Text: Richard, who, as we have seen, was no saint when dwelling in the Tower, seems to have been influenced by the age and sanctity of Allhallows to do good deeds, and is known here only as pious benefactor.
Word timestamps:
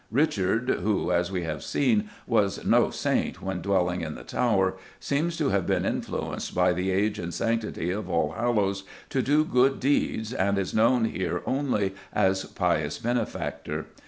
Richard, 0.09 0.67
who, 0.81 1.11
as 1.11 1.31
we 1.31 1.43
have 1.43 1.61
seen, 1.61 2.09
was 2.25 2.65
no 2.65 2.89
saint 2.89 3.39
when 3.39 3.61
dwelling 3.61 4.01
in 4.01 4.15
the 4.15 4.23
Tower, 4.23 4.73
seems 4.99 5.37
to 5.37 5.49
have 5.49 5.67
been 5.67 5.85
influenced 5.85 6.55
by 6.55 6.73
the 6.73 6.89
age 6.89 7.19
and 7.19 7.31
sanctity 7.31 7.91
of 7.91 8.09
Allhallows 8.09 8.81
to 9.09 9.21
do 9.21 9.45
good 9.45 9.79
deeds, 9.79 10.33
and 10.33 10.57
is 10.57 10.73
known 10.73 11.05
here 11.05 11.43
only 11.45 11.93
as 12.15 12.45
pious 12.45 12.97
benefactor. 12.97 13.89